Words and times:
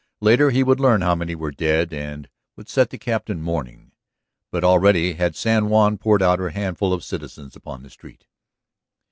Later 0.19 0.49
he 0.49 0.63
would 0.63 0.79
learn 0.79 1.01
how 1.01 1.13
many 1.13 1.35
were 1.35 1.51
dead 1.51 1.93
and 1.93 2.27
would 2.55 2.67
set 2.67 2.89
the 2.89 2.97
Captain 2.97 3.39
mourning. 3.39 3.91
But 4.49 4.63
already 4.63 5.13
had 5.13 5.35
San 5.35 5.69
Juan 5.69 5.99
poured 5.99 6.23
out 6.23 6.39
her 6.39 6.49
handful 6.49 6.91
of 6.91 7.03
citizens 7.03 7.55
upon 7.55 7.83
the 7.83 7.89
street. 7.91 8.25